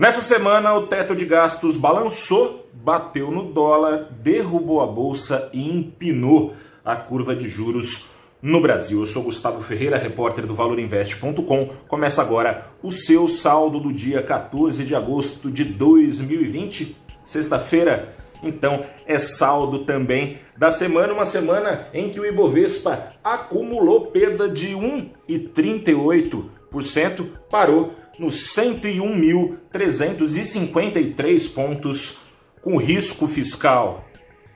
[0.00, 6.54] Nessa semana, o teto de gastos balançou, bateu no dólar, derrubou a bolsa e empinou
[6.82, 8.08] a curva de juros
[8.40, 9.00] no Brasil.
[9.00, 11.68] Eu sou Gustavo Ferreira, repórter do ValorInvest.com.
[11.86, 16.96] Começa agora o seu saldo do dia 14 de agosto de 2020,
[17.26, 18.08] sexta-feira.
[18.42, 24.68] Então, é saldo também da semana, uma semana em que o Ibovespa acumulou perda de
[24.68, 32.20] 1,38%, parou nos 101.353 pontos,
[32.60, 34.04] com risco fiscal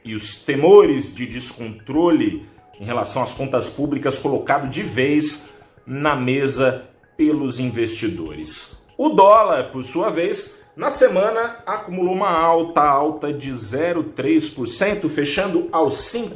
[0.04, 2.46] e os temores de descontrole
[2.78, 5.54] em relação às contas públicas colocado de vez
[5.86, 8.84] na mesa pelos investidores.
[8.98, 16.12] O dólar, por sua vez, na semana acumulou uma alta alta de 0,3%, fechando aos
[16.12, 16.28] R$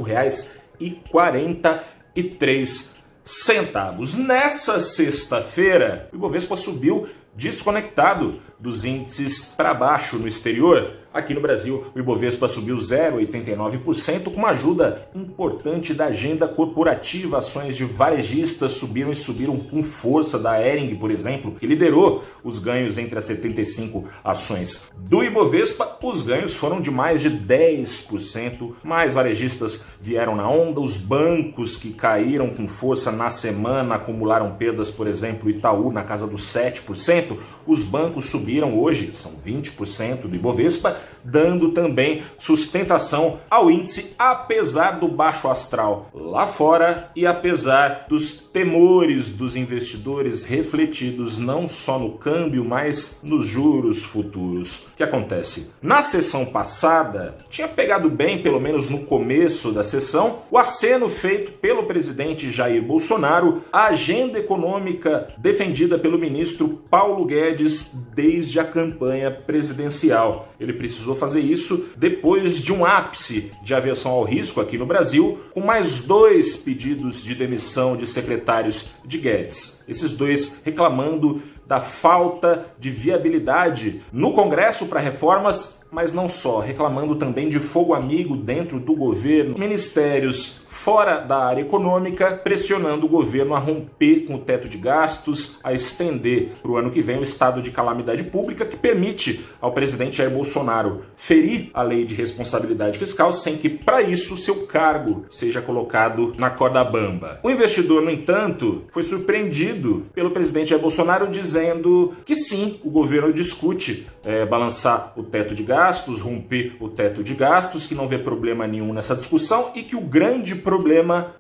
[0.80, 2.96] 5,43
[3.28, 4.14] centavos.
[4.14, 11.84] Nessa sexta-feira, o Ibovespa subiu desconectado dos índices para baixo no exterior, Aqui no Brasil,
[11.96, 17.38] o Ibovespa subiu 0,89% com uma ajuda importante da agenda corporativa.
[17.38, 22.60] Ações de varejistas subiram e subiram com força da Ering, por exemplo, que liderou os
[22.60, 25.98] ganhos entre as 75 ações do Ibovespa.
[26.00, 28.74] Os ganhos foram de mais de 10%.
[28.84, 30.80] Mais varejistas vieram na onda.
[30.80, 36.28] Os bancos que caíram com força na semana acumularam perdas, por exemplo, Itaú na casa
[36.28, 37.36] dos 7%.
[37.66, 45.08] Os bancos subiram hoje, são 20% do Ibovespa dando também sustentação ao índice, apesar do
[45.08, 52.64] baixo astral lá fora e apesar dos temores dos investidores refletidos não só no câmbio,
[52.64, 54.88] mas nos juros futuros.
[54.88, 55.72] O que acontece?
[55.82, 61.52] Na sessão passada, tinha pegado bem, pelo menos no começo da sessão, o aceno feito
[61.52, 69.30] pelo presidente Jair Bolsonaro à agenda econômica defendida pelo ministro Paulo Guedes desde a campanha
[69.30, 70.48] presidencial.
[70.58, 75.38] Ele precisou fazer isso depois de um ápice de aviação ao risco aqui no Brasil,
[75.52, 79.84] com mais dois pedidos de demissão de secretários de Guedes.
[79.88, 87.16] Esses dois reclamando da falta de viabilidade no Congresso para reformas, mas não só, reclamando
[87.16, 93.54] também de fogo amigo dentro do governo, ministérios fora da área econômica, pressionando o governo
[93.54, 97.22] a romper com o teto de gastos, a estender para o ano que vem o
[97.22, 102.98] estado de calamidade pública que permite ao presidente Jair Bolsonaro ferir a lei de responsabilidade
[102.98, 107.38] fiscal sem que, para isso, seu cargo seja colocado na corda bamba.
[107.42, 113.30] O investidor, no entanto, foi surpreendido pelo presidente Jair Bolsonaro dizendo que sim, o governo
[113.30, 118.16] discute é, balançar o teto de gastos, romper o teto de gastos, que não vê
[118.16, 120.77] problema nenhum nessa discussão e que o grande problema